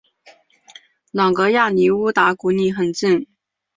[1.11, 3.27] 朗格亚离乌达古里很近。